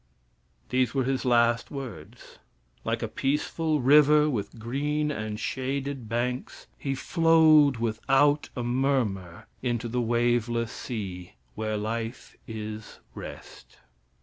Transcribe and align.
These 0.69 0.95
were 0.95 1.03
his 1.03 1.25
last 1.25 1.69
words. 1.69 2.39
Like 2.83 3.03
a 3.03 3.07
peaceful 3.07 3.81
river, 3.81 4.27
with 4.31 4.57
green 4.57 5.11
and 5.11 5.39
shaded 5.39 6.09
banks, 6.09 6.65
he 6.79 6.95
flowed 6.95 7.77
without 7.77 8.49
a 8.57 8.63
murmur 8.63 9.45
into 9.61 9.87
the 9.87 10.01
waveless 10.01 10.71
sea, 10.71 11.33
where 11.53 11.77
life 11.77 12.35
is 12.47 12.97
rest. 13.13 13.77